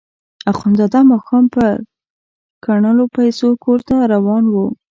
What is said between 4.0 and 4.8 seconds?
روان وو.